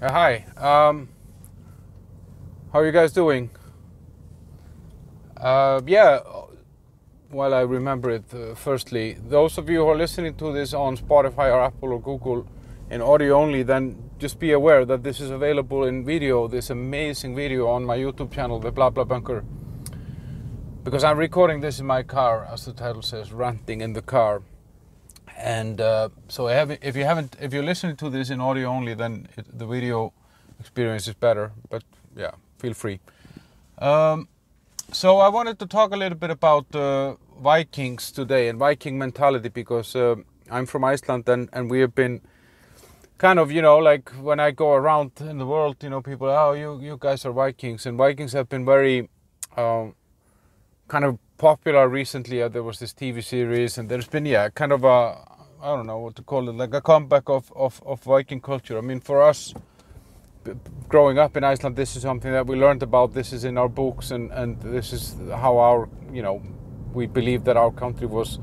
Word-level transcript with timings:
Uh, 0.00 0.12
hi. 0.12 0.44
Um, 0.58 1.08
how 2.70 2.80
are 2.80 2.86
you 2.86 2.92
guys 2.92 3.14
doing? 3.14 3.48
Uh, 5.38 5.80
yeah, 5.86 6.20
while 7.30 7.54
I 7.54 7.62
remember 7.62 8.10
it, 8.10 8.24
uh, 8.34 8.54
firstly, 8.54 9.14
those 9.14 9.56
of 9.56 9.70
you 9.70 9.78
who 9.78 9.88
are 9.88 9.96
listening 9.96 10.34
to 10.34 10.52
this 10.52 10.74
on 10.74 10.98
Spotify 10.98 11.50
or 11.50 11.62
Apple 11.62 11.94
or 11.94 12.00
Google 12.02 12.46
in 12.90 13.00
audio 13.00 13.36
only, 13.40 13.62
then 13.62 14.10
just 14.18 14.38
be 14.38 14.52
aware 14.52 14.84
that 14.84 15.02
this 15.02 15.18
is 15.18 15.30
available 15.30 15.84
in 15.84 16.04
video, 16.04 16.46
this 16.46 16.68
amazing 16.68 17.34
video 17.34 17.66
on 17.66 17.82
my 17.82 17.96
YouTube 17.96 18.30
channel, 18.30 18.60
The 18.60 18.70
Blah 18.70 18.90
Blah 18.90 19.04
Bunker. 19.04 19.46
Because 20.84 21.04
I'm 21.04 21.16
recording 21.16 21.62
this 21.62 21.80
in 21.80 21.86
my 21.86 22.02
car, 22.02 22.46
as 22.52 22.66
the 22.66 22.74
title 22.74 23.00
says, 23.00 23.32
ranting 23.32 23.80
in 23.80 23.94
the 23.94 24.02
car. 24.02 24.42
And 25.36 25.80
uh, 25.80 26.08
so 26.28 26.46
have, 26.46 26.70
if 26.70 26.96
you 26.96 27.04
haven't, 27.04 27.36
if 27.40 27.52
you're 27.52 27.62
listening 27.62 27.96
to 27.96 28.10
this 28.10 28.30
in 28.30 28.40
audio 28.40 28.68
only, 28.68 28.94
then 28.94 29.28
it, 29.36 29.46
the 29.58 29.66
video 29.66 30.12
experience 30.58 31.06
is 31.08 31.14
better. 31.14 31.52
But 31.68 31.82
yeah, 32.16 32.32
feel 32.58 32.74
free. 32.74 33.00
Um, 33.78 34.28
so 34.92 35.18
I 35.18 35.28
wanted 35.28 35.58
to 35.58 35.66
talk 35.66 35.92
a 35.92 35.96
little 35.96 36.18
bit 36.18 36.30
about 36.30 36.74
uh, 36.74 37.16
Vikings 37.40 38.10
today 38.10 38.48
and 38.48 38.58
Viking 38.58 38.98
mentality 38.98 39.50
because 39.50 39.94
uh, 39.94 40.16
I'm 40.50 40.64
from 40.64 40.84
Iceland 40.84 41.28
and, 41.28 41.50
and 41.52 41.70
we 41.70 41.80
have 41.80 41.94
been 41.94 42.22
kind 43.18 43.38
of, 43.38 43.50
you 43.50 43.60
know, 43.60 43.78
like 43.78 44.10
when 44.22 44.40
I 44.40 44.52
go 44.52 44.72
around 44.72 45.12
in 45.20 45.38
the 45.38 45.46
world, 45.46 45.76
you 45.82 45.90
know, 45.90 46.00
people, 46.00 46.28
oh, 46.28 46.52
you, 46.52 46.80
you 46.80 46.96
guys 46.98 47.26
are 47.26 47.32
Vikings. 47.32 47.84
And 47.84 47.98
Vikings 47.98 48.32
have 48.32 48.48
been 48.48 48.64
very 48.64 49.08
um, 49.56 49.94
kind 50.88 51.04
of 51.04 51.18
popular 51.38 51.88
recently. 51.88 52.42
Uh, 52.42 52.48
there 52.48 52.62
was 52.62 52.78
this 52.78 52.92
TV 52.92 53.22
series 53.22 53.78
and 53.78 53.88
there's 53.88 54.08
been, 54.08 54.26
yeah, 54.26 54.48
kind 54.48 54.72
of 54.72 54.84
a, 54.84 55.18
I 55.62 55.74
don't 55.74 55.86
know 55.86 55.98
what 55.98 56.16
to 56.16 56.22
call 56.22 56.48
it, 56.48 56.52
like 56.52 56.74
a 56.74 56.80
comeback 56.80 57.28
of, 57.28 57.52
of, 57.54 57.82
of 57.84 58.02
Viking 58.02 58.40
culture. 58.40 58.78
I 58.78 58.80
mean, 58.80 59.00
for 59.00 59.22
us, 59.22 59.54
growing 60.88 61.18
up 61.18 61.36
in 61.36 61.44
Iceland, 61.44 61.76
this 61.76 61.96
is 61.96 62.02
something 62.02 62.32
that 62.32 62.46
we 62.46 62.56
learned 62.56 62.82
about. 62.82 63.14
This 63.14 63.32
is 63.32 63.44
in 63.44 63.58
our 63.58 63.68
books, 63.68 64.10
and, 64.10 64.30
and 64.32 64.60
this 64.60 64.92
is 64.92 65.16
how 65.34 65.58
our, 65.58 65.88
you 66.12 66.22
know, 66.22 66.42
we 66.92 67.06
believe 67.06 67.44
that 67.44 67.56
our 67.56 67.70
country 67.70 68.06
was 68.06 68.38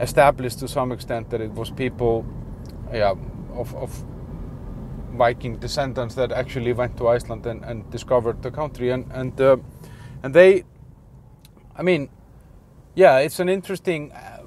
established 0.00 0.58
to 0.60 0.68
some 0.68 0.92
extent. 0.92 1.30
That 1.30 1.40
it 1.40 1.52
was 1.52 1.70
people, 1.70 2.24
yeah, 2.92 3.14
of, 3.54 3.74
of 3.74 4.04
Viking 5.12 5.56
descendants 5.56 6.14
that 6.14 6.32
actually 6.32 6.72
went 6.72 6.96
to 6.98 7.08
Iceland 7.08 7.46
and, 7.46 7.64
and 7.64 7.90
discovered 7.90 8.42
the 8.42 8.50
country, 8.50 8.90
and 8.90 9.10
and 9.12 9.40
uh, 9.40 9.56
and 10.22 10.34
they, 10.34 10.64
I 11.78 11.82
mean, 11.82 12.08
yeah, 12.94 13.18
it's 13.18 13.40
an 13.40 13.48
interesting, 13.48 14.12
uh, 14.12 14.42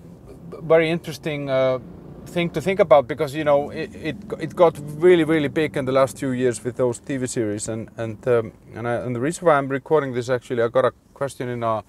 very 0.61 0.89
interesting 0.89 1.49
uh, 1.49 1.79
thing 2.25 2.49
to 2.51 2.61
think 2.61 2.79
about 2.79 3.07
because 3.07 3.33
you 3.33 3.43
know 3.43 3.69
it, 3.69 3.95
it, 3.95 4.17
it 4.39 4.55
got 4.55 4.77
really 5.01 5.23
really 5.23 5.47
big 5.47 5.77
in 5.77 5.85
the 5.85 5.91
last 5.91 6.19
few 6.19 6.31
years 6.31 6.63
with 6.63 6.75
those 6.75 6.99
TV 6.99 7.27
series, 7.27 7.67
and 7.69 7.89
and 7.97 8.27
um, 8.27 8.51
and, 8.75 8.87
I, 8.87 8.95
and 8.95 9.15
the 9.15 9.19
reason 9.19 9.47
why 9.47 9.55
I'm 9.55 9.69
recording 9.69 10.13
this 10.13 10.29
actually, 10.29 10.61
I 10.61 10.67
got 10.67 10.85
a 10.85 10.91
question 11.13 11.49
in 11.49 11.63
a 11.63 11.83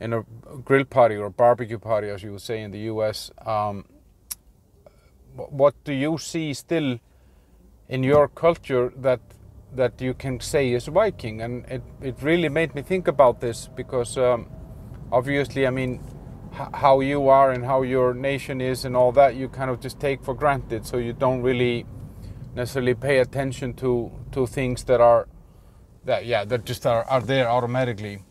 in 0.00 0.12
a 0.12 0.24
grill 0.64 0.84
party 0.84 1.16
or 1.16 1.30
barbecue 1.30 1.78
party, 1.78 2.08
as 2.10 2.22
you 2.22 2.32
would 2.32 2.42
say 2.42 2.60
in 2.60 2.72
the 2.72 2.80
U.S. 2.90 3.30
Um, 3.46 3.84
what 5.36 5.74
do 5.84 5.92
you 5.92 6.18
see 6.18 6.52
still? 6.52 6.98
in 7.88 8.02
your 8.02 8.28
culture 8.28 8.92
that 8.96 9.20
that 9.74 10.00
you 10.00 10.14
can 10.14 10.40
say 10.40 10.72
is 10.72 10.86
Viking, 10.86 11.40
and 11.42 11.64
it 11.66 11.82
it 12.00 12.16
really 12.22 12.48
made 12.48 12.74
me 12.74 12.82
think 12.82 13.08
about 13.08 13.40
this 13.40 13.68
because 13.74 14.16
um, 14.16 14.46
obviously, 15.14 15.66
I 15.66 15.70
mean, 15.70 16.00
how 16.54 17.00
you 17.00 17.28
are 17.28 17.50
and 17.50 17.64
how 17.64 17.82
your 17.82 18.14
nation 18.14 18.60
is 18.60 18.84
and 18.84 18.96
all 18.96 19.12
that 19.12 19.34
you 19.34 19.48
kind 19.48 19.70
of 19.70 19.80
just 19.80 19.98
take 19.98 20.22
for 20.22 20.34
granted, 20.34 20.86
so 20.86 20.98
you 20.98 21.12
don't 21.12 21.42
really 21.42 21.86
necessarily 22.54 22.94
pay 22.94 23.18
attention 23.18 23.74
to 23.74 24.10
to 24.32 24.46
things 24.46 24.84
that 24.84 25.00
are 25.00 25.26
that 26.04 26.24
yeah 26.26 26.44
that 26.44 26.64
just 26.64 26.86
are, 26.86 27.04
are 27.04 27.20
there 27.20 27.48
automatically. 27.48 28.22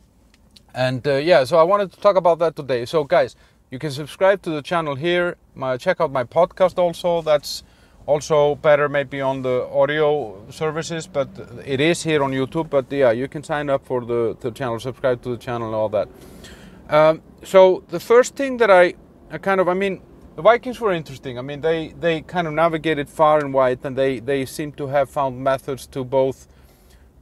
And 0.73 1.05
uh, 1.07 1.15
yeah 1.15 1.43
so 1.43 1.57
i 1.57 1.63
wanted 1.63 1.91
to 1.91 1.99
talk 1.99 2.15
about 2.15 2.39
that 2.39 2.55
today. 2.55 2.85
So 2.85 3.03
guys 3.03 3.35
you 3.71 3.79
can 3.79 3.91
subscribe 3.91 4.41
to 4.43 4.49
the 4.49 4.61
channel 4.61 4.95
here. 4.95 5.35
My 5.55 5.77
check 5.77 5.99
out 5.99 6.11
my 6.11 6.23
podcast 6.23 6.77
also. 6.77 7.21
That's 7.21 7.63
also 8.05 8.55
better 8.55 8.87
maybe 8.89 9.21
on 9.21 9.41
the 9.41 9.67
audio 9.71 10.45
services 10.49 11.07
but 11.07 11.29
it 11.65 11.79
is 11.79 12.03
here 12.03 12.23
on 12.23 12.31
youtube. 12.31 12.69
But 12.69 12.91
yeah 12.91 13.11
you 13.11 13.27
can 13.27 13.43
sign 13.43 13.69
up 13.69 13.85
for 13.85 14.05
the, 14.05 14.37
the 14.39 14.51
channel 14.51 14.79
subscribe 14.79 15.21
to 15.23 15.29
the 15.29 15.37
channel 15.37 15.73
all 15.75 15.89
that 15.89 16.07
um, 16.89 17.21
so 17.43 17.83
the 17.89 17.99
first 17.99 18.35
thing 18.35 18.57
that 18.57 18.71
I, 18.71 18.93
I 19.31 19.37
kind 19.37 19.59
of 19.59 19.67
i 19.67 19.73
mean 19.73 20.01
the 20.35 20.41
vikings 20.41 20.79
were 20.79 20.91
interesting 20.91 21.37
i 21.37 21.41
mean 21.41 21.61
they 21.61 21.89
they 21.99 22.21
kind 22.21 22.47
of 22.47 22.53
navigated 22.53 23.09
far 23.09 23.39
and 23.39 23.53
wide 23.53 23.79
and 23.83 23.97
they 23.97 24.19
they 24.19 24.45
seem 24.45 24.71
to 24.73 24.87
have 24.87 25.09
found 25.09 25.39
methods 25.43 25.87
to 25.87 26.03
both 26.03 26.47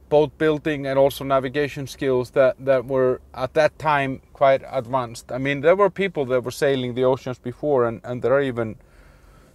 boat 0.08 0.36
building 0.36 0.86
and 0.86 0.98
also 0.98 1.24
navigation 1.24 1.86
skills 1.86 2.30
that 2.32 2.54
that 2.58 2.84
were 2.84 3.20
at 3.34 3.54
that 3.54 3.78
time 3.78 4.20
quite 4.32 4.62
advanced 4.70 5.32
i 5.32 5.38
mean 5.38 5.60
there 5.60 5.76
were 5.76 5.90
people 5.90 6.24
that 6.26 6.44
were 6.44 6.50
sailing 6.50 6.94
the 6.94 7.04
oceans 7.04 7.38
before 7.38 7.86
and 7.86 8.00
and 8.04 8.22
there 8.22 8.32
are 8.32 8.42
even 8.42 8.76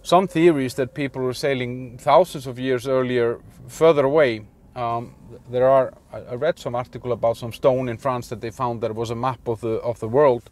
some 0.02 0.26
theories 0.26 0.74
that 0.74 0.94
people 0.94 1.22
were 1.22 1.34
sailing 1.34 1.98
thousands 1.98 2.46
of 2.46 2.58
years 2.58 2.86
earlier 2.86 3.40
further 3.66 4.04
away. 4.06 4.46
Um, 4.78 5.14
there 5.50 5.68
are 5.68 5.92
I 6.12 6.34
read 6.36 6.58
some 6.58 6.76
article 6.76 7.10
about 7.10 7.36
some 7.36 7.52
stone 7.52 7.88
in 7.88 7.98
France 7.98 8.28
that 8.28 8.40
they 8.40 8.50
found 8.50 8.80
that 8.82 8.94
was 8.94 9.10
a 9.10 9.16
map 9.16 9.48
of 9.48 9.60
the 9.60 9.80
of 9.80 9.98
the 9.98 10.08
world 10.08 10.50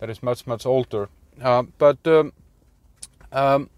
that 0.00 0.10
is 0.10 0.20
much 0.20 0.46
much 0.48 0.66
older. 0.66 1.08
Uh, 1.40 1.62
but 1.78 1.98
um, 2.06 2.32
um, 3.30 3.70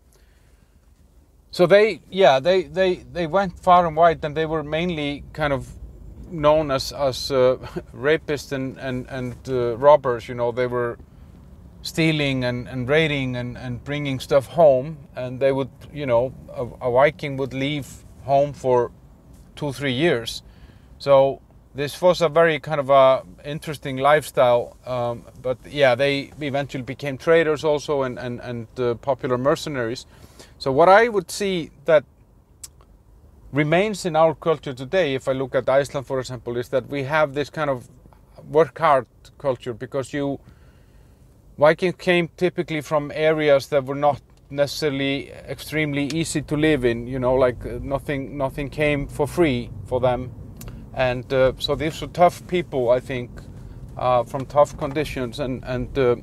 so 1.50 1.66
they 1.66 2.00
yeah 2.08 2.40
they, 2.40 2.62
they 2.62 2.94
they 3.12 3.26
went 3.26 3.58
far 3.58 3.86
and 3.86 3.94
wide 3.94 4.24
and 4.24 4.34
they 4.34 4.46
were 4.46 4.62
mainly 4.62 5.22
kind 5.34 5.52
of 5.52 5.68
known 6.30 6.70
as 6.70 6.92
as 6.92 7.30
uh, 7.30 7.56
rapists 7.94 8.52
and 8.52 8.78
and 8.78 9.06
and 9.10 9.36
uh, 9.50 9.76
robbers. 9.76 10.28
You 10.28 10.34
know 10.34 10.50
they 10.50 10.66
were 10.66 10.96
stealing 11.82 12.44
and, 12.44 12.68
and 12.68 12.88
raiding 12.88 13.36
and, 13.36 13.58
and 13.58 13.84
bringing 13.84 14.20
stuff 14.20 14.46
home 14.46 14.98
and 15.16 15.40
they 15.40 15.50
would 15.50 15.70
you 15.92 16.04
know 16.06 16.32
a, 16.50 16.64
a, 16.86 16.90
viking 16.92 17.38
would 17.38 17.54
leave 17.54 18.04
home 18.24 18.52
for 18.52 18.92
two 19.60 19.72
three 19.72 19.92
years. 19.92 20.42
So 20.98 21.40
this 21.74 22.00
was 22.02 22.22
a 22.22 22.28
very 22.28 22.58
kind 22.58 22.80
of 22.80 22.90
a 22.90 23.22
interesting 23.44 23.96
lifestyle 23.98 24.76
um, 24.86 25.24
but 25.42 25.58
yeah 25.70 25.94
they 25.94 26.32
eventually 26.40 26.82
became 26.82 27.16
traders 27.16 27.62
also 27.64 28.02
and, 28.02 28.18
and, 28.18 28.40
and 28.40 28.66
uh, 28.78 28.94
popular 28.94 29.38
mercenaries. 29.38 30.06
So 30.58 30.72
what 30.72 30.88
i 30.88 31.08
would 31.08 31.30
see 31.30 31.70
that 31.84 32.04
remains 33.52 34.04
in 34.04 34.16
our 34.16 34.34
culture 34.34 34.74
today 34.74 35.14
if 35.14 35.28
i 35.28 35.32
look 35.32 35.54
at 35.54 35.68
iceland 35.68 36.06
for 36.06 36.18
example 36.20 36.56
is 36.56 36.68
that 36.68 36.84
we 36.88 37.02
have 37.02 37.34
this 37.34 37.50
kind 37.50 37.70
of 37.70 37.88
work 38.48 38.78
hard 38.78 39.06
culture 39.38 39.74
because 39.74 40.12
you 40.12 40.38
Vikings 41.60 41.96
came 41.98 42.26
typically 42.36 42.80
from 42.80 43.12
areas 43.14 43.66
that 43.66 43.84
were 43.84 44.00
not 44.08 44.22
necessarily 44.50 45.30
extremely 45.30 46.06
easy 46.06 46.42
to 46.42 46.56
live 46.56 46.84
in. 46.84 47.06
You 47.06 47.18
know, 47.18 47.34
like 47.34 47.64
uh, 47.64 47.78
nothing 47.80 48.36
nothing 48.36 48.68
came 48.68 49.06
for 49.06 49.26
free 49.26 49.70
for 49.86 50.00
them, 50.00 50.32
and 50.94 51.32
uh, 51.32 51.52
so 51.58 51.74
these 51.74 52.00
were 52.00 52.08
tough 52.08 52.46
people. 52.46 52.90
I 52.90 53.00
think 53.00 53.30
uh, 53.96 54.24
from 54.24 54.46
tough 54.46 54.76
conditions, 54.76 55.40
and 55.40 55.62
and 55.64 55.98
uh, 55.98 56.16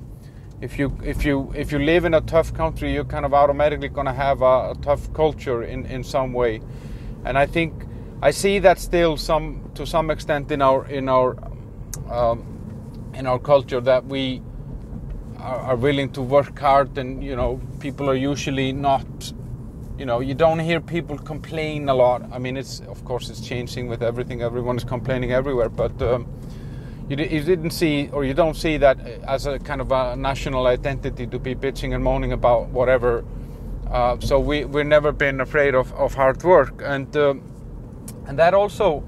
if 0.62 0.78
you 0.78 0.98
if 1.04 1.26
you 1.26 1.52
if 1.56 1.72
you 1.72 1.80
live 1.80 2.06
in 2.06 2.14
a 2.14 2.22
tough 2.22 2.54
country, 2.54 2.94
you're 2.94 3.06
kind 3.06 3.26
of 3.26 3.34
automatically 3.34 3.90
going 3.90 4.08
to 4.08 4.14
have 4.14 4.42
a, 4.42 4.72
a, 4.72 4.76
tough 4.82 5.14
culture 5.14 5.64
in 5.64 5.86
in 5.86 6.04
some 6.04 6.34
way, 6.34 6.62
and 7.26 7.38
I 7.38 7.46
think 7.46 7.74
I 8.22 8.32
see 8.32 8.60
that 8.60 8.80
still 8.80 9.18
some 9.18 9.72
to 9.76 9.86
some 9.86 10.10
extent 10.10 10.52
in 10.52 10.62
our 10.62 10.88
in 10.88 11.08
our 11.10 11.38
um, 12.10 12.44
in 13.14 13.28
our 13.28 13.40
culture 13.40 13.82
that 13.82 14.06
we 14.06 14.42
are, 15.48 15.76
willing 15.76 16.12
to 16.12 16.22
work 16.22 16.60
hard 16.60 16.98
and 16.98 17.24
you 17.24 17.36
know 17.36 17.60
people 17.80 18.10
are 18.10 18.16
usually 18.16 18.72
not 18.72 19.08
you 19.98 20.06
know 20.06 20.20
you 20.20 20.34
don't 20.34 20.60
hear 20.60 20.80
people 20.80 21.18
complain 21.18 21.90
a 21.90 21.94
lot. 21.94 22.22
I 22.32 22.40
mean 22.40 22.58
it's 22.58 22.82
of 22.82 23.04
course 23.06 23.30
it's 23.30 23.42
changing 23.42 23.88
with 23.88 24.04
everything. 24.04 24.42
Everyone 24.42 24.78
is 24.78 24.84
complaining 24.84 25.32
everywhere 25.32 25.70
but 25.70 26.02
um, 26.02 26.28
you, 27.10 27.16
you, 27.18 27.42
didn't 27.44 27.72
see 27.72 28.10
or 28.12 28.26
you 28.26 28.34
don't 28.34 28.56
see 28.56 28.78
that 28.78 29.00
as 29.28 29.46
a 29.46 29.58
kind 29.60 29.80
of 29.80 29.92
a 29.92 30.16
national 30.16 30.68
identity 30.68 31.26
to 31.28 31.40
be 31.40 31.56
bitching 31.56 31.96
and 31.96 32.04
moaning 32.04 32.34
about 32.34 32.68
whatever. 32.68 33.24
Uh, 33.90 34.20
so 34.20 34.38
we, 34.38 34.66
we've 34.66 34.86
never 34.86 35.14
been 35.14 35.40
afraid 35.40 35.74
of, 35.74 35.94
of 35.94 36.14
hard 36.14 36.44
work. 36.44 36.82
And 36.84 37.16
um, 37.16 37.42
and 38.28 38.38
that 38.38 38.54
also 38.54 39.04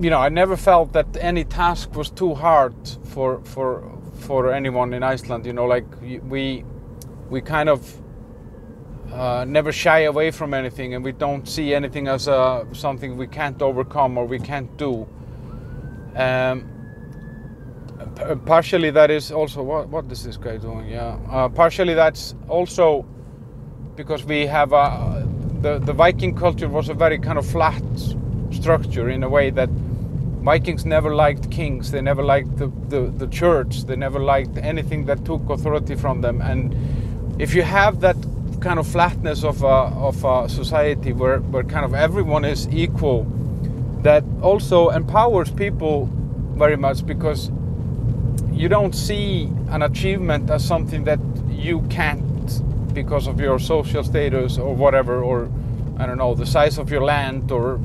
you 0.00 0.10
know 0.10 0.20
i 0.20 0.28
never 0.28 0.56
felt 0.56 0.92
that 0.92 1.06
any 1.20 1.44
task 1.44 1.94
was 1.96 2.10
too 2.10 2.34
hard 2.34 2.74
for 3.04 3.40
for 3.44 3.97
for 4.18 4.52
anyone 4.52 4.92
in 4.94 5.02
Iceland. 5.02 5.46
You 5.46 5.52
know, 5.52 5.66
like 5.66 5.86
we 6.00 6.64
we 7.30 7.40
kind 7.40 7.68
of 7.68 8.00
uh, 9.12 9.44
never 9.46 9.72
shy 9.72 10.00
away 10.00 10.30
from 10.30 10.54
anything, 10.54 10.94
and 10.94 11.04
we 11.04 11.12
don't 11.12 11.48
see 11.48 11.74
anything 11.74 12.08
as 12.08 12.28
uh, 12.28 12.64
something 12.72 13.16
we 13.16 13.26
can't 13.26 13.60
overcome 13.62 14.18
or 14.18 14.26
we 14.26 14.38
can't 14.38 14.76
do. 14.76 15.06
Um, 16.14 16.68
partially, 18.44 18.90
that 18.90 19.10
is 19.10 19.30
also 19.30 19.62
what 19.62 19.88
what 19.88 20.10
is 20.12 20.24
this 20.24 20.36
guy 20.36 20.56
doing? 20.58 20.88
Yeah, 20.88 21.18
uh, 21.30 21.48
partially 21.48 21.94
that's 21.94 22.34
also 22.48 23.06
because 23.96 24.24
we 24.24 24.46
have 24.46 24.72
a 24.72 25.26
the, 25.60 25.78
the 25.78 25.92
Viking 25.92 26.34
culture 26.34 26.68
was 26.68 26.88
a 26.88 26.94
very 26.94 27.18
kind 27.18 27.38
of 27.38 27.46
flat 27.46 27.82
structure 28.50 29.10
in 29.10 29.22
a 29.22 29.28
way 29.28 29.50
that 29.50 29.68
Vikings 30.48 30.86
never 30.86 31.14
liked 31.14 31.50
kings, 31.50 31.90
they 31.90 32.00
never 32.00 32.24
liked 32.24 32.56
the, 32.56 32.68
the, 32.88 33.00
the 33.18 33.26
church, 33.26 33.84
they 33.84 33.96
never 33.96 34.18
liked 34.18 34.56
anything 34.56 35.04
that 35.04 35.22
took 35.26 35.46
authority 35.50 35.94
from 35.94 36.22
them. 36.22 36.40
And 36.40 36.74
if 37.38 37.54
you 37.54 37.60
have 37.60 38.00
that 38.00 38.16
kind 38.58 38.78
of 38.78 38.86
flatness 38.86 39.44
of 39.44 39.62
a, 39.62 39.92
of 40.08 40.24
a 40.24 40.48
society 40.48 41.12
where, 41.12 41.40
where 41.40 41.64
kind 41.64 41.84
of 41.84 41.92
everyone 41.94 42.46
is 42.46 42.66
equal, 42.68 43.24
that 44.02 44.24
also 44.40 44.88
empowers 44.88 45.50
people 45.50 46.06
very 46.56 46.76
much 46.76 47.04
because 47.04 47.50
you 48.50 48.70
don't 48.70 48.94
see 48.94 49.52
an 49.68 49.82
achievement 49.82 50.48
as 50.48 50.64
something 50.66 51.04
that 51.04 51.20
you 51.50 51.82
can't 51.90 52.94
because 52.94 53.26
of 53.26 53.38
your 53.38 53.58
social 53.58 54.02
status 54.02 54.56
or 54.56 54.74
whatever, 54.74 55.22
or 55.22 55.50
I 55.98 56.06
don't 56.06 56.16
know, 56.16 56.34
the 56.34 56.46
size 56.46 56.78
of 56.78 56.90
your 56.90 57.04
land 57.04 57.52
or 57.52 57.78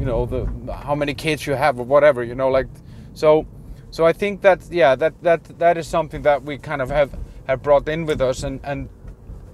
you 0.00 0.06
know 0.06 0.24
the 0.24 0.72
how 0.72 0.94
many 0.94 1.12
kids 1.12 1.46
you 1.46 1.54
have 1.54 1.78
or 1.78 1.84
whatever, 1.84 2.24
you 2.24 2.34
know, 2.34 2.48
like 2.48 2.68
so. 3.12 3.46
So 3.90 4.06
I 4.06 4.12
think 4.12 4.40
that 4.40 4.60
yeah, 4.70 4.94
that 4.96 5.22
that 5.22 5.58
that 5.58 5.76
is 5.76 5.86
something 5.86 6.22
that 6.22 6.42
we 6.42 6.56
kind 6.56 6.80
of 6.80 6.88
have 6.90 7.10
have 7.46 7.62
brought 7.62 7.86
in 7.86 8.06
with 8.06 8.20
us, 8.22 8.42
and 8.42 8.60
and 8.64 8.88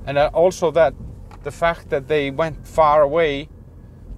and 0.07 0.17
uh, 0.17 0.31
also 0.33 0.71
that 0.71 0.95
the 1.43 1.51
fact 1.51 1.91
that 1.91 2.07
they 2.07 2.31
went 2.31 2.67
far 2.67 3.03
away 3.03 3.49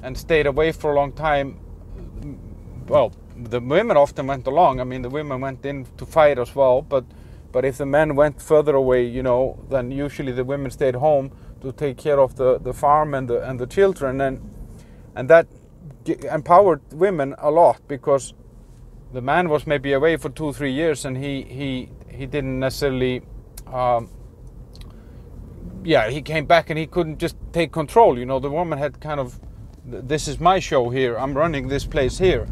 and 0.03 0.19
stayed 0.19 0.47
away 0.47 0.73
for 0.73 0.93
a 0.93 0.95
long 0.95 1.13
time. 1.13 1.59
Mm, 1.97 2.37
well, 2.89 3.13
the 3.35 3.61
women 3.61 3.97
often 3.97 4.27
went 4.27 4.47
along. 4.47 4.81
I 4.81 4.85
mean, 4.85 5.03
the 5.03 5.11
women 5.11 5.41
went 5.41 5.65
in 5.65 5.87
to 5.97 6.05
fight 6.05 6.39
as 6.39 6.55
well, 6.55 6.83
but 6.83 7.05
but 7.53 7.65
if 7.65 7.79
the 7.79 7.87
men 7.87 8.15
went 8.17 8.43
further 8.43 8.75
away, 8.75 9.07
you 9.07 9.23
know, 9.23 9.59
then 9.71 9.91
usually 9.91 10.33
the 10.33 10.45
women 10.45 10.71
stayed 10.71 10.97
home 10.97 11.31
to 11.63 11.73
take 11.73 11.97
care 11.97 12.21
of 12.21 12.37
the, 12.37 12.59
the 12.59 12.75
farm 12.75 13.15
and 13.15 13.29
the 13.29 13.49
and 13.49 13.59
the 13.59 13.67
children, 13.67 14.21
and 14.21 14.41
and 15.15 15.31
that 15.31 15.47
empowered 16.09 16.81
women 16.93 17.35
a 17.39 17.51
lot 17.51 17.81
because 17.89 18.35
the 19.13 19.21
man 19.21 19.49
was 19.49 19.67
maybe 19.67 19.93
away 19.93 20.17
for 20.17 20.29
two 20.29 20.53
three 20.53 20.73
years 20.73 21.05
and 21.05 21.17
he 21.17 21.43
he 21.43 21.89
he 22.11 22.27
didn't 22.27 22.59
necessarily. 22.59 23.23
Um, 23.67 24.11
yeah, 25.85 26.11
he 26.11 26.21
came 26.21 26.45
back 26.45 26.71
and 26.71 26.79
he 26.79 26.87
couldn't 26.87 27.19
just 27.19 27.37
take 27.53 27.73
control. 27.73 28.19
You 28.19 28.27
know, 28.27 28.41
the 28.41 28.51
woman 28.51 28.79
had 28.79 29.01
kind 29.01 29.21
of, 29.21 29.39
this 29.85 30.27
is 30.27 30.41
my 30.41 30.59
show 30.59 30.91
here. 30.91 31.17
I'm 31.17 31.35
running 31.35 31.69
this 31.69 31.85
place 31.85 32.19
here 32.19 32.49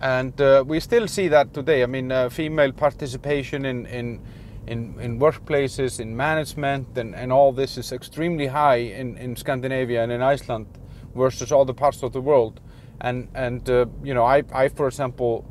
and 0.00 0.40
uh, 0.40 0.64
we 0.66 0.80
still 0.80 1.08
see 1.08 1.28
that 1.28 1.52
today. 1.54 1.82
I 1.82 1.86
mean, 1.86 2.12
uh, 2.12 2.28
female 2.28 2.72
participation 2.72 3.64
in, 3.64 3.86
in 3.86 4.20
in 4.66 5.00
in 5.00 5.18
workplaces, 5.18 5.98
in 5.98 6.16
management, 6.16 6.98
and, 6.98 7.14
and 7.14 7.32
all 7.32 7.52
this 7.52 7.78
is 7.78 7.90
extremely 7.90 8.46
high 8.46 8.76
in, 8.76 9.16
in 9.16 9.34
Scandinavia 9.34 10.02
and 10.02 10.12
in 10.12 10.20
Iceland 10.20 10.66
versus 11.14 11.50
other 11.50 11.72
parts 11.72 12.02
of 12.02 12.12
the 12.12 12.20
world. 12.20 12.60
And 13.00 13.28
and 13.34 13.68
uh, 13.70 13.86
you 14.02 14.14
know, 14.14 14.24
I 14.24 14.42
I 14.52 14.68
for 14.68 14.86
example, 14.88 15.44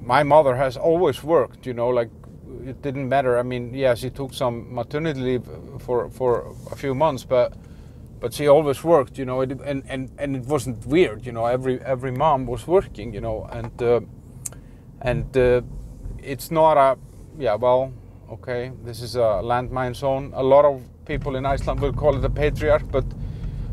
my 0.00 0.22
mother 0.22 0.56
has 0.56 0.76
always 0.76 1.22
worked. 1.22 1.66
You 1.66 1.74
know, 1.74 1.88
like 1.88 2.10
it 2.64 2.82
didn't 2.82 3.08
matter. 3.08 3.38
I 3.38 3.42
mean, 3.42 3.74
yeah, 3.74 3.94
she 3.94 4.10
took 4.10 4.32
some 4.34 4.74
maternity 4.74 5.20
leave 5.20 5.48
for 5.78 6.10
for 6.10 6.54
a 6.70 6.76
few 6.76 6.94
months, 6.94 7.24
but 7.24 7.54
but 8.20 8.32
she 8.32 8.46
always 8.46 8.84
worked, 8.84 9.18
you 9.18 9.24
know, 9.24 9.40
and 9.40 9.82
and 9.88 10.10
and 10.18 10.36
it 10.36 10.46
wasn't 10.46 10.86
weird, 10.86 11.26
you 11.26 11.32
know. 11.32 11.46
Every 11.46 11.80
every 11.80 12.12
mom 12.12 12.46
was 12.46 12.66
working, 12.66 13.12
you 13.12 13.20
know, 13.20 13.48
and 13.52 13.82
uh, 13.82 14.00
and 15.00 15.36
uh, 15.36 15.62
it's 16.22 16.50
not 16.50 16.76
a 16.76 16.96
yeah. 17.38 17.56
Well, 17.56 17.92
okay, 18.30 18.70
this 18.84 19.02
is 19.02 19.16
a 19.16 19.42
landmine 19.42 19.96
zone. 19.96 20.32
A 20.34 20.42
lot 20.42 20.64
of 20.64 20.82
people 21.04 21.34
in 21.36 21.44
Iceland 21.44 21.80
will 21.80 21.92
call 21.92 22.16
it 22.16 22.24
a 22.24 22.30
patriarch, 22.30 22.90
but 22.92 23.04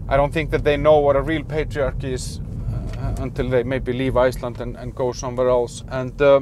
I 0.07 0.18
don't 0.18 0.33
think 0.33 0.50
that 0.50 0.63
they 0.63 0.77
know 0.77 0.97
what 0.97 1.15
a 1.15 1.21
real 1.21 1.44
patriarch 1.44 2.03
is 2.03 2.42
until 3.19 3.49
they 3.49 3.63
maybe 3.63 3.93
leave 3.93 4.17
Iceland 4.17 4.61
and, 4.61 4.75
and 4.75 4.93
go 4.95 5.11
somewhere 5.11 5.49
else. 5.49 5.83
And 5.87 6.21
uh, 6.21 6.41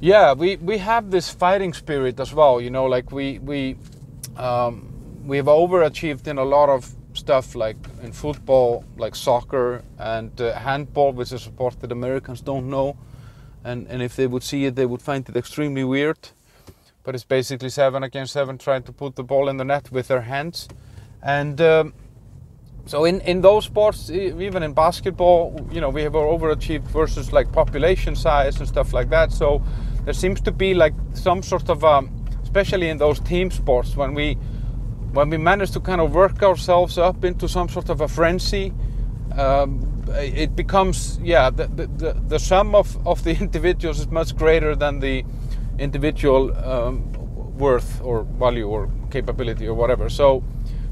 yeah, 0.00 0.32
we 0.32 0.56
we 0.56 0.78
have 0.78 1.10
this 1.10 1.30
fighting 1.30 1.72
spirit 1.72 2.20
as 2.20 2.34
well, 2.34 2.60
you 2.60 2.70
know, 2.70 2.86
like 2.86 3.12
we 3.12 3.38
we. 3.38 3.76
Um, 4.36 4.92
we've 5.24 5.44
overachieved 5.44 6.26
in 6.26 6.38
a 6.38 6.44
lot 6.44 6.68
of 6.68 6.94
stuff 7.14 7.54
like 7.54 7.76
in 8.02 8.12
football, 8.12 8.84
like 8.96 9.14
soccer 9.14 9.82
and 9.98 10.40
uh, 10.40 10.54
handball, 10.54 11.12
which 11.12 11.28
is 11.28 11.34
a 11.34 11.38
sport 11.38 11.80
that 11.80 11.92
Americans 11.92 12.40
don't 12.40 12.68
know. 12.68 12.96
And, 13.64 13.86
and 13.88 14.02
if 14.02 14.16
they 14.16 14.26
would 14.26 14.42
see 14.42 14.64
it, 14.64 14.74
they 14.74 14.86
would 14.86 15.02
find 15.02 15.28
it 15.28 15.36
extremely 15.36 15.84
weird. 15.84 16.18
But 17.04 17.14
it's 17.14 17.24
basically 17.24 17.68
seven 17.68 18.02
against 18.02 18.32
seven 18.32 18.58
trying 18.58 18.82
to 18.84 18.92
put 18.92 19.16
the 19.16 19.22
ball 19.22 19.48
in 19.48 19.56
the 19.56 19.64
net 19.64 19.92
with 19.92 20.08
their 20.08 20.22
hands. 20.22 20.68
And 21.22 21.60
um, 21.60 21.94
so 22.86 23.04
in, 23.04 23.20
in 23.20 23.40
those 23.40 23.64
sports, 23.64 24.10
even 24.10 24.62
in 24.62 24.72
basketball, 24.72 25.68
you 25.70 25.80
know, 25.80 25.88
we 25.88 26.02
have 26.02 26.14
overachieved 26.14 26.84
versus 26.84 27.32
like 27.32 27.52
population 27.52 28.16
size 28.16 28.58
and 28.58 28.68
stuff 28.68 28.92
like 28.92 29.08
that. 29.10 29.32
So 29.32 29.62
there 30.04 30.14
seems 30.14 30.40
to 30.42 30.52
be 30.52 30.74
like 30.74 30.94
some 31.14 31.42
sort 31.42 31.68
of, 31.68 31.84
um, 31.84 32.10
especially 32.42 32.88
in 32.88 32.98
those 32.98 33.20
team 33.20 33.50
sports, 33.50 33.96
when 33.96 34.14
we 34.14 34.36
when 35.12 35.28
we 35.28 35.36
manage 35.36 35.70
to 35.72 35.80
kind 35.80 36.00
of 36.00 36.14
work 36.14 36.42
ourselves 36.42 36.96
up 36.96 37.22
into 37.22 37.46
some 37.46 37.68
sort 37.68 37.90
of 37.90 38.00
a 38.00 38.08
frenzy, 38.08 38.72
um, 39.36 39.86
it 40.14 40.56
becomes, 40.56 41.18
yeah, 41.22 41.50
the, 41.50 41.66
the, 41.66 42.18
the 42.28 42.38
sum 42.38 42.74
of, 42.74 43.06
of 43.06 43.22
the 43.22 43.36
individuals 43.40 44.00
is 44.00 44.08
much 44.08 44.34
greater 44.34 44.74
than 44.74 45.00
the 45.00 45.22
individual 45.78 46.56
um, 46.56 47.12
worth 47.58 48.00
or 48.02 48.22
value 48.22 48.66
or 48.66 48.90
capability 49.10 49.66
or 49.66 49.74
whatever. 49.74 50.08
So, 50.08 50.42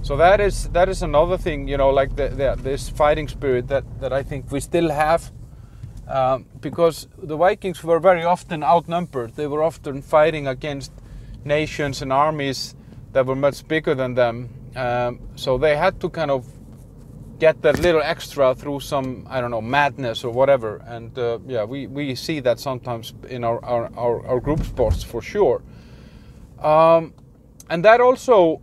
so 0.02 0.16
that 0.16 0.40
is 0.40 0.68
that 0.70 0.88
is 0.88 1.02
another 1.02 1.36
thing, 1.36 1.68
you 1.68 1.76
know, 1.76 1.90
like 1.90 2.16
the, 2.16 2.28
the, 2.28 2.56
this 2.62 2.88
fighting 2.88 3.28
spirit 3.28 3.68
that, 3.68 3.84
that 4.00 4.12
I 4.12 4.22
think 4.22 4.50
we 4.50 4.60
still 4.60 4.90
have, 4.90 5.30
um, 6.08 6.46
because 6.60 7.06
the 7.22 7.36
Vikings 7.36 7.84
were 7.84 8.00
very 8.00 8.24
often 8.24 8.62
outnumbered. 8.62 9.36
They 9.36 9.46
were 9.46 9.62
often 9.62 10.02
fighting 10.02 10.46
against 10.46 10.92
nations 11.44 12.02
and 12.02 12.12
armies 12.12 12.74
that 13.12 13.26
were 13.26 13.36
much 13.36 13.66
bigger 13.68 13.94
than 13.94 14.14
them. 14.14 14.48
Um, 14.74 15.20
so 15.36 15.58
they 15.58 15.76
had 15.76 16.00
to 16.00 16.08
kind 16.08 16.30
of 16.30 16.46
get 17.38 17.62
that 17.62 17.78
little 17.80 18.02
extra 18.02 18.54
through 18.54 18.80
some 18.80 19.26
I 19.28 19.40
don't 19.40 19.50
know 19.50 19.62
madness 19.62 20.24
or 20.24 20.32
whatever. 20.32 20.82
And 20.86 21.18
uh, 21.18 21.38
yeah, 21.46 21.64
we, 21.64 21.86
we 21.86 22.14
see 22.14 22.40
that 22.40 22.58
sometimes 22.58 23.12
in 23.28 23.44
our, 23.44 23.64
our, 23.64 23.90
our, 23.96 24.26
our 24.26 24.40
group 24.40 24.64
sports 24.64 25.02
for 25.02 25.20
sure. 25.20 25.62
Um, 26.58 27.14
and 27.68 27.84
that 27.84 28.00
also 28.00 28.60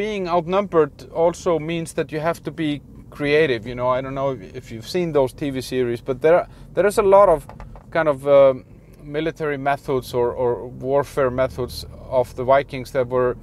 being 0.00 0.26
outnumbered 0.28 1.10
also 1.12 1.58
means 1.58 1.92
that 1.92 2.10
you 2.10 2.20
have 2.20 2.42
to 2.42 2.50
be 2.50 2.80
creative. 3.10 3.66
You 3.66 3.74
know, 3.74 3.88
I 3.88 4.00
don't 4.00 4.14
know 4.14 4.30
if 4.30 4.72
you've 4.72 4.88
seen 4.88 5.12
those 5.12 5.34
TV 5.34 5.62
series, 5.62 6.00
but 6.00 6.22
there 6.22 6.46
there 6.74 6.86
is 6.86 6.96
a 6.98 7.02
lot 7.16 7.28
of 7.28 7.46
kind 7.90 8.08
of 8.08 8.26
uh, 8.26 8.54
military 9.02 9.58
methods 9.58 10.14
or, 10.14 10.32
or 10.32 10.68
warfare 10.68 11.30
methods 11.30 11.84
of 12.20 12.34
the 12.36 12.44
Vikings 12.44 12.92
that 12.92 13.08
were 13.08 13.36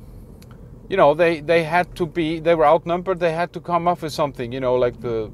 you 0.90 0.98
know 0.98 1.14
they 1.14 1.42
they 1.42 1.64
had 1.64 1.96
to 1.96 2.06
be 2.08 2.40
they 2.40 2.56
were 2.56 2.66
outnumbered 2.74 3.20
they 3.20 3.34
had 3.34 3.52
to 3.54 3.60
come 3.60 3.88
up 3.92 4.02
with 4.02 4.14
something 4.14 4.54
you 4.54 4.62
know 4.66 4.76
like 4.86 5.00
the 5.02 5.32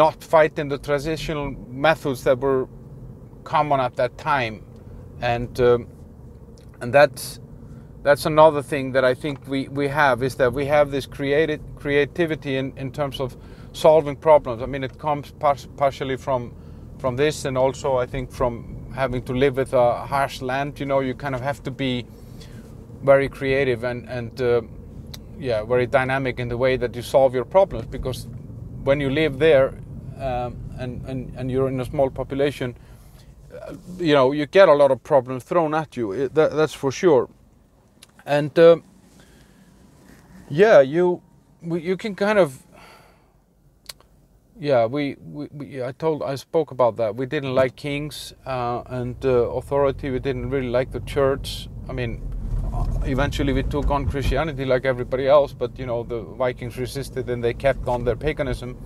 not 0.00 0.24
fighting 0.24 0.68
the 0.70 0.78
traditional 0.78 1.50
methods 1.88 2.24
that 2.24 2.38
were 2.38 2.66
common 3.42 3.80
at 3.80 3.94
that 3.96 4.16
time 4.16 4.62
and 5.20 5.60
um, 5.60 5.86
and 6.80 6.94
that's 6.94 7.40
that's 8.04 8.26
another 8.26 8.62
thing 8.62 8.92
that 8.92 9.02
I 9.02 9.14
think 9.14 9.48
we, 9.48 9.66
we 9.68 9.88
have 9.88 10.22
is 10.22 10.34
that 10.36 10.52
we 10.52 10.66
have 10.66 10.90
this 10.90 11.06
created 11.06 11.60
creativity 11.74 12.56
in, 12.58 12.76
in 12.76 12.92
terms 12.92 13.18
of 13.18 13.34
solving 13.72 14.14
problems. 14.14 14.62
I 14.62 14.66
mean, 14.66 14.84
it 14.84 14.98
comes 14.98 15.32
par 15.32 15.56
partially 15.76 16.16
from 16.16 16.54
from 16.98 17.16
this, 17.16 17.46
and 17.46 17.58
also 17.58 17.96
I 17.96 18.06
think 18.06 18.30
from 18.30 18.92
having 18.94 19.22
to 19.22 19.32
live 19.32 19.56
with 19.56 19.72
a 19.72 20.06
harsh 20.06 20.42
land. 20.42 20.78
You 20.78 20.86
know, 20.86 21.00
you 21.00 21.14
kind 21.14 21.34
of 21.34 21.40
have 21.40 21.62
to 21.64 21.70
be 21.70 22.06
very 23.02 23.28
creative 23.28 23.84
and 23.84 24.06
and 24.08 24.40
uh, 24.40 24.60
yeah, 25.38 25.64
very 25.64 25.86
dynamic 25.86 26.38
in 26.38 26.48
the 26.48 26.58
way 26.58 26.76
that 26.76 26.94
you 26.94 27.02
solve 27.02 27.34
your 27.34 27.46
problems 27.46 27.86
because 27.86 28.28
when 28.84 29.00
you 29.00 29.08
live 29.08 29.38
there 29.38 29.68
um, 30.20 30.56
and, 30.78 31.02
and 31.06 31.32
and 31.38 31.50
you're 31.50 31.68
in 31.68 31.80
a 31.80 31.86
small 31.86 32.10
population, 32.10 32.76
uh, 33.50 33.74
you 33.98 34.12
know 34.12 34.32
you 34.32 34.44
get 34.44 34.68
a 34.68 34.74
lot 34.74 34.90
of 34.90 35.02
problems 35.02 35.42
thrown 35.42 35.74
at 35.74 35.96
you. 35.96 36.28
That, 36.28 36.52
that's 36.52 36.74
for 36.74 36.92
sure. 36.92 37.30
And 38.26 38.58
uh, 38.58 38.76
yeah, 40.48 40.80
you 40.80 41.22
you 41.62 41.96
can 41.96 42.14
kind 42.14 42.38
of 42.38 42.62
yeah 44.60 44.86
we, 44.86 45.16
we, 45.32 45.48
we, 45.52 45.82
i 45.82 45.90
told 45.92 46.22
i 46.22 46.34
spoke 46.34 46.70
about 46.70 46.96
that. 46.96 47.16
We 47.16 47.26
didn't 47.26 47.54
like 47.54 47.76
kings 47.76 48.32
uh, 48.46 48.82
and 48.86 49.16
uh, 49.24 49.50
authority. 49.50 50.10
We 50.10 50.20
didn't 50.20 50.50
really 50.50 50.68
like 50.68 50.92
the 50.92 51.00
church. 51.00 51.68
I 51.88 51.92
mean 51.92 52.22
eventually 53.04 53.52
we 53.52 53.62
took 53.62 53.90
on 53.90 54.08
Christianity 54.08 54.64
like 54.64 54.84
everybody 54.84 55.28
else, 55.28 55.52
but 55.52 55.78
you 55.78 55.86
know 55.86 56.02
the 56.02 56.22
Vikings 56.22 56.76
resisted 56.78 57.28
and 57.28 57.42
they 57.42 57.54
kept 57.54 57.88
on 57.88 58.04
their 58.04 58.16
paganism. 58.16 58.76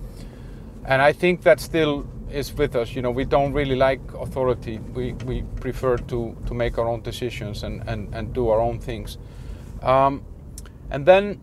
And 0.85 1.01
I 1.01 1.13
think 1.13 1.43
that 1.43 1.59
still 1.59 2.07
is 2.31 2.53
with 2.53 2.75
us. 2.75 2.95
You 2.95 3.01
know, 3.01 3.11
we 3.11 3.25
don't 3.25 3.53
really 3.53 3.75
like 3.75 4.01
authority. 4.13 4.79
We 4.93 5.13
we 5.25 5.43
prefer 5.59 5.97
to 5.97 6.35
to 6.47 6.53
make 6.53 6.77
our 6.77 6.87
own 6.87 7.01
decisions 7.01 7.63
and 7.63 7.83
and 7.87 8.13
and 8.15 8.33
do 8.33 8.49
our 8.49 8.59
own 8.59 8.79
things. 8.79 9.17
Um, 9.81 10.23
and 10.91 11.05
then 11.05 11.39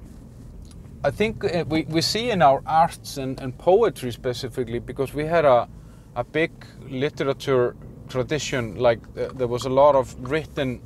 I 1.05 1.11
think 1.13 1.45
uh, 1.45 1.65
we, 1.69 1.83
we 1.85 2.01
see 2.01 2.31
in 2.31 2.43
our 2.43 2.63
arts 2.67 3.17
and, 3.17 3.41
and 3.41 3.57
poetry 3.57 4.11
specifically 4.11 4.81
because 4.81 5.15
we 5.15 5.25
had 5.25 5.45
a, 5.45 5.69
a 6.17 6.25
big 6.25 6.51
literature 6.89 7.77
tradition, 8.09 8.75
like 8.77 8.99
uh, 9.17 9.29
there 9.35 9.47
was 9.47 9.67
a 9.67 9.71
lot 9.71 9.95
of 9.95 10.17
written 10.19 10.81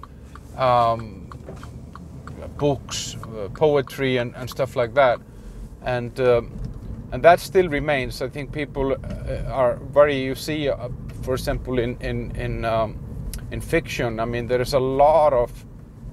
um, 0.59 1.30
books, 2.59 3.16
uh, 3.16 3.49
poetry, 3.54 4.19
and, 4.19 4.35
and 4.37 4.50
stuff 4.50 4.76
like 4.76 4.92
that. 4.95 5.21
And 5.83 6.19
um, 6.21 6.52
and 7.12 7.23
that 7.23 7.40
still 7.40 7.69
remains. 7.69 8.23
I 8.23 8.29
think 8.29 8.52
people 8.52 8.93
uh, 8.93 9.52
are 9.52 9.76
very. 9.76 10.23
You 10.23 10.35
see, 10.35 10.69
uh, 10.69 10.88
for 11.23 11.35
example, 11.35 11.79
in 11.79 11.97
in 12.00 12.31
in 12.37 12.64
um, 12.64 12.99
in 13.50 13.61
fiction. 13.61 14.21
I 14.21 14.25
mean, 14.25 14.47
there 14.47 14.61
is 14.61 14.75
a 14.75 14.79
lot 14.79 15.33
of 15.33 15.50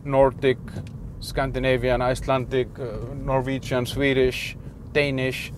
Nordic, 0.03 0.57
Scandinavian, 1.19 2.01
Icelandic, 2.01 2.79
uh, 2.79 3.13
Norwegian, 3.13 3.85
Swedish, 3.85 4.57
Danish 4.91 5.51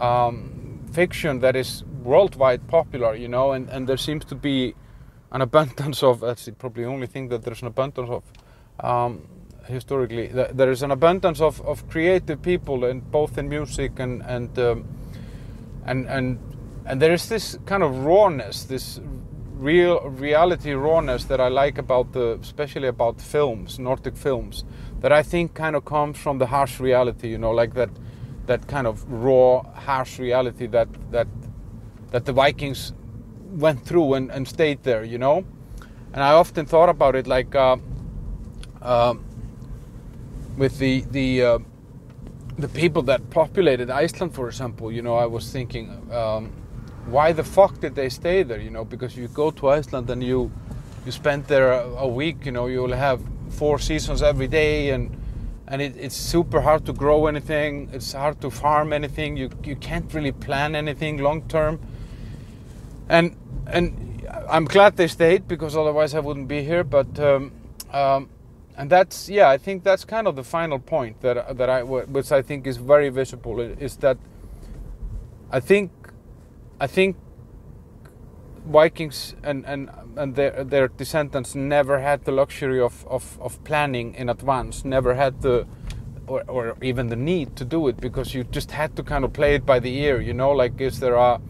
um, 0.00 0.80
fiction 0.92 1.40
that 1.40 1.56
is 1.56 1.84
worldwide 2.02 2.66
popular. 2.68 3.14
You 3.14 3.28
know, 3.28 3.52
and 3.52 3.68
and 3.70 3.88
there 3.88 3.98
seems 3.98 4.24
to 4.26 4.34
be 4.34 4.74
an 5.32 5.40
abundance 5.42 6.02
of. 6.02 6.20
That's 6.20 6.48
probably 6.58 6.84
the 6.84 6.90
only 6.90 7.08
thing 7.08 7.28
that 7.28 7.42
there's 7.42 7.62
an 7.62 7.68
abundance 7.68 8.10
of. 8.10 8.22
Um, 8.80 9.28
historically 9.66 10.26
there 10.28 10.70
is 10.70 10.82
an 10.82 10.90
abundance 10.90 11.40
of, 11.40 11.60
of 11.62 11.88
creative 11.88 12.42
people 12.42 12.84
in 12.84 13.00
both 13.00 13.38
in 13.38 13.48
music 13.48 13.98
and 13.98 14.22
and 14.22 14.58
um, 14.58 14.84
and 15.86 16.06
and 16.06 16.38
and 16.86 17.00
there 17.00 17.12
is 17.12 17.28
this 17.28 17.58
kind 17.66 17.82
of 17.82 18.04
rawness 18.04 18.64
this 18.64 19.00
real 19.56 20.00
reality 20.10 20.72
rawness 20.72 21.24
that 21.24 21.40
I 21.40 21.48
like 21.48 21.78
about 21.78 22.12
the 22.12 22.38
especially 22.42 22.88
about 22.88 23.20
films 23.20 23.78
Nordic 23.78 24.16
films 24.16 24.64
that 25.00 25.12
I 25.12 25.22
think 25.22 25.54
kind 25.54 25.76
of 25.76 25.84
comes 25.84 26.18
from 26.18 26.38
the 26.38 26.46
harsh 26.46 26.80
reality 26.80 27.28
you 27.28 27.38
know 27.38 27.52
like 27.52 27.74
that 27.74 27.90
that 28.46 28.66
kind 28.66 28.86
of 28.86 29.10
raw 29.10 29.62
harsh 29.62 30.18
reality 30.18 30.66
that 30.66 30.88
that 31.10 31.28
that 32.10 32.26
the 32.26 32.32
Vikings 32.32 32.92
went 33.50 33.84
through 33.86 34.14
and, 34.14 34.30
and 34.30 34.46
stayed 34.46 34.82
there 34.82 35.04
you 35.04 35.18
know? 35.18 35.44
And 36.12 36.22
I 36.22 36.32
often 36.32 36.64
thought 36.66 36.88
about 36.88 37.16
it 37.16 37.26
like 37.26 37.54
uh, 37.56 37.76
uh, 38.80 39.14
with 40.56 40.78
the 40.78 41.04
the 41.10 41.42
uh, 41.42 41.58
the 42.58 42.68
people 42.68 43.02
that 43.02 43.30
populated 43.30 43.90
Iceland, 43.90 44.34
for 44.34 44.48
example, 44.48 44.92
you 44.92 45.02
know, 45.02 45.16
I 45.16 45.26
was 45.26 45.50
thinking, 45.50 46.08
um, 46.12 46.52
why 47.06 47.32
the 47.32 47.44
fuck 47.44 47.80
did 47.80 47.94
they 47.94 48.08
stay 48.08 48.42
there? 48.42 48.60
You 48.60 48.70
know, 48.70 48.84
because 48.84 49.16
you 49.16 49.28
go 49.28 49.50
to 49.50 49.68
Iceland 49.68 50.08
and 50.10 50.22
you 50.22 50.52
you 51.04 51.12
spend 51.12 51.46
there 51.46 51.72
a, 51.72 52.08
week, 52.08 52.46
you 52.46 52.52
know, 52.52 52.66
you 52.66 52.80
will 52.80 52.96
have 52.96 53.20
four 53.50 53.78
seasons 53.78 54.22
every 54.22 54.46
day, 54.46 54.90
and 54.90 55.16
and 55.66 55.82
it, 55.82 55.96
it's 55.96 56.16
super 56.16 56.60
hard 56.60 56.86
to 56.86 56.92
grow 56.92 57.26
anything. 57.26 57.90
It's 57.92 58.12
hard 58.12 58.40
to 58.40 58.50
farm 58.50 58.92
anything. 58.92 59.36
You 59.36 59.50
you 59.64 59.76
can't 59.76 60.12
really 60.14 60.32
plan 60.32 60.74
anything 60.74 61.18
long 61.18 61.42
term. 61.48 61.80
And 63.08 63.36
and 63.66 64.22
I'm 64.48 64.64
glad 64.64 64.96
they 64.96 65.08
stayed 65.08 65.48
because 65.48 65.76
otherwise 65.76 66.14
I 66.14 66.20
wouldn't 66.20 66.48
be 66.48 66.62
here. 66.62 66.84
But 66.84 67.18
um, 67.18 67.52
um, 67.92 68.28
and 68.76 68.90
that's 68.90 69.28
yeah 69.28 69.48
i 69.48 69.56
think 69.56 69.84
that's 69.84 70.04
kind 70.04 70.26
of 70.26 70.36
the 70.36 70.44
final 70.44 70.78
point 70.78 71.20
that 71.20 71.56
that 71.56 71.70
i 71.70 71.82
which 71.82 72.32
i 72.32 72.42
think 72.42 72.66
is 72.66 72.76
very 72.76 73.08
visible 73.08 73.60
is 73.60 73.96
that 73.96 74.18
i 75.50 75.60
think 75.60 75.90
i 76.80 76.86
think 76.86 77.16
vikings 78.66 79.34
and 79.42 79.64
and 79.66 79.90
and 80.16 80.34
their 80.36 80.64
their 80.64 80.88
descendants 80.88 81.54
never 81.54 82.00
had 82.00 82.24
the 82.24 82.32
luxury 82.32 82.80
of 82.80 83.06
of, 83.06 83.38
of 83.40 83.62
planning 83.64 84.14
in 84.14 84.28
advance 84.28 84.84
never 84.84 85.14
had 85.14 85.42
the 85.42 85.66
or, 86.26 86.42
or 86.48 86.76
even 86.80 87.08
the 87.08 87.16
need 87.16 87.54
to 87.56 87.64
do 87.64 87.86
it 87.88 87.98
because 88.00 88.34
you 88.34 88.44
just 88.44 88.70
had 88.70 88.96
to 88.96 89.02
kind 89.02 89.24
of 89.24 89.32
play 89.32 89.54
it 89.54 89.66
by 89.66 89.78
the 89.78 89.98
ear 89.98 90.20
you 90.20 90.32
know 90.32 90.50
like 90.50 90.80
is 90.80 91.00
there 91.00 91.14
a 91.14 91.40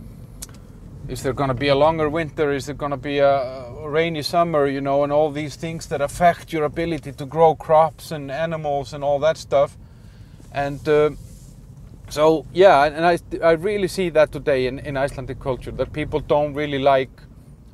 is 1.08 1.22
there 1.22 1.32
going 1.32 1.48
to 1.48 1.54
be 1.54 1.68
a 1.68 1.74
longer 1.74 2.08
winter 2.08 2.52
is 2.52 2.66
there 2.66 2.74
going 2.74 2.90
to 2.90 2.96
be 2.96 3.18
a 3.18 3.74
rainy 3.94 4.22
summer, 4.22 4.66
you 4.66 4.80
know, 4.80 5.04
and 5.04 5.12
all 5.12 5.30
these 5.30 5.56
things 5.56 5.86
that 5.86 6.00
affect 6.00 6.52
your 6.52 6.64
ability 6.64 7.12
to 7.12 7.26
grow 7.26 7.54
crops 7.54 8.10
and 8.10 8.30
animals 8.30 8.92
and 8.92 9.04
all 9.04 9.18
that 9.20 9.36
stuff. 9.36 9.76
And 10.52 10.86
uh, 10.88 11.10
so, 12.08 12.46
yeah, 12.52 12.84
and 12.84 13.04
I, 13.06 13.18
I 13.42 13.52
really 13.52 13.88
see 13.88 14.08
that 14.10 14.32
today 14.32 14.66
in, 14.66 14.78
in 14.80 14.96
Icelandic 14.96 15.40
culture 15.40 15.70
that 15.72 15.92
people 15.92 16.20
don't 16.20 16.54
really 16.54 16.78
like, 16.78 17.10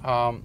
um, 0.04 0.42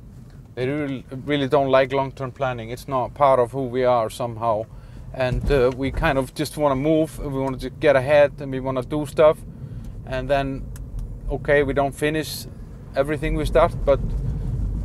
they 0.56 0.68
really, 0.68 1.06
really 1.26 1.48
don't 1.48 1.70
like 1.70 1.92
long 1.92 2.12
term 2.12 2.32
planning. 2.32 2.70
It's 2.70 2.88
not 2.88 3.14
part 3.14 3.40
of 3.40 3.52
who 3.52 3.64
we 3.64 3.84
are 3.84 4.10
somehow. 4.10 4.66
And 5.14 5.50
uh, 5.50 5.72
we 5.76 5.92
kind 5.92 6.18
of 6.18 6.34
just 6.34 6.58
want 6.58 6.72
to 6.72 6.76
move, 6.76 7.20
we 7.20 7.28
want 7.28 7.62
to 7.62 7.70
get 7.70 7.96
ahead 7.96 8.34
and 8.40 8.52
we 8.52 8.60
want 8.60 8.78
to 8.78 8.86
do 8.86 9.06
stuff. 9.06 9.38
And 10.06 10.30
then, 10.30 10.66
okay, 11.32 11.64
we 11.64 11.74
don't 11.74 11.96
finish 11.96 12.46
everything 12.96 13.36
we 13.36 13.46
start, 13.46 13.74
but 13.86 14.00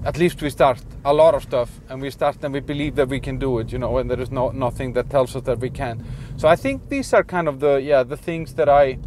at 0.04 0.16
least 0.16 0.40
we 0.40 0.48
start 0.48 0.80
a 1.04 1.12
lot 1.12 1.34
of 1.34 1.42
stuff 1.42 1.80
and 1.88 2.00
we 2.00 2.10
start 2.10 2.36
and 2.42 2.54
we 2.54 2.60
believe 2.60 2.94
that 2.94 3.08
we 3.08 3.20
can 3.20 3.38
do 3.38 3.58
it 3.58 3.70
you 3.70 3.78
know 3.78 3.98
and 3.98 4.10
there 4.10 4.20
is 4.20 4.30
no 4.30 4.50
nothing 4.50 4.94
that 4.94 5.10
tells 5.10 5.36
us 5.36 5.42
that 5.42 5.58
we 5.58 5.68
can. 5.68 6.04
So 6.36 6.48
i 6.48 6.56
think 6.56 6.88
these 6.88 7.12
are 7.12 7.22
kind 7.22 7.48
of 7.48 7.60
the 7.60 7.76
yeah 7.76 8.02
the 8.02 8.16
things 8.16 8.54
that 8.54 8.68
i 8.68 8.98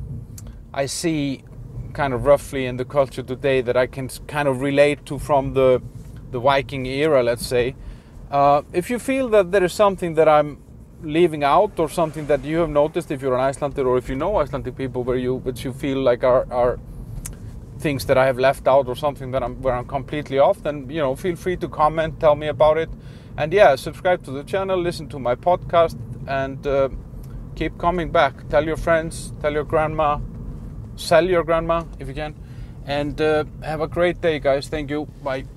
i 0.73 0.85
see 0.85 1.43
kind 1.93 2.13
of 2.13 2.25
roughly 2.25 2.65
in 2.65 2.77
the 2.77 2.85
culture 2.85 3.23
today 3.23 3.61
that 3.61 3.75
i 3.75 3.87
can 3.87 4.07
kind 4.27 4.47
of 4.47 4.61
relate 4.61 5.05
to 5.07 5.17
from 5.17 5.53
the 5.53 5.81
the 6.31 6.39
viking 6.39 6.85
era 6.85 7.23
let's 7.23 7.45
say. 7.45 7.75
Uh, 8.31 8.63
if 8.73 8.89
you 8.89 8.97
feel 8.97 9.29
that 9.29 9.51
there 9.51 9.63
is 9.63 9.73
something 9.73 10.13
that 10.15 10.27
i'm 10.27 10.57
leaving 11.03 11.43
out 11.43 11.79
or 11.79 11.89
something 11.89 12.25
that 12.27 12.43
you 12.43 12.57
have 12.57 12.69
noticed 12.69 13.11
if 13.11 13.21
you're 13.21 13.35
an 13.35 13.41
icelander 13.41 13.87
or 13.87 13.97
if 13.97 14.09
you 14.09 14.15
know 14.15 14.37
icelandic 14.37 14.75
people 14.75 15.03
where 15.03 15.17
you 15.17 15.35
which 15.35 15.65
you 15.65 15.73
feel 15.73 15.99
like 16.01 16.23
are 16.23 16.47
are 16.51 16.79
things 17.83 18.05
that 18.05 18.17
I 18.17 18.25
have 18.25 18.39
left 18.39 18.67
out 18.67 18.87
or 18.87 18.95
something 18.95 19.31
that 19.31 19.43
I'm 19.43 19.61
where 19.61 19.75
I'm 19.75 19.85
completely 19.85 20.39
off, 20.39 20.63
then 20.63 20.89
you 20.89 21.01
know 21.05 21.15
feel 21.15 21.35
free 21.35 21.57
to 21.57 21.67
comment, 21.67 22.19
tell 22.19 22.35
me 22.35 22.47
about 22.47 22.77
it, 22.77 22.89
and 23.37 23.53
yeah, 23.53 23.75
subscribe 23.75 24.23
to 24.23 24.31
the 24.31 24.43
channel, 24.43 24.81
listen 24.89 25.07
to 25.09 25.19
my 25.19 25.35
podcast, 25.35 25.97
and 26.27 26.65
uh, 26.65 26.89
keep 27.55 27.77
coming 27.77 28.11
back. 28.11 28.33
Tell 28.49 28.65
your 28.65 28.77
friends, 28.77 29.33
tell 29.41 29.53
your 29.53 29.65
grandma, 29.65 30.19
sell 30.95 31.25
your 31.35 31.43
grandma 31.43 31.83
if 31.99 32.07
you 32.07 32.13
can, 32.13 32.33
and 32.85 33.19
uh, 33.21 33.43
have 33.61 33.81
a 33.81 33.87
great 33.87 34.21
day, 34.21 34.39
guys. 34.39 34.69
Thank 34.69 34.89
you. 34.89 35.05
Bye. 35.23 35.52